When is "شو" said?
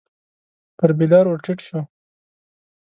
1.67-1.79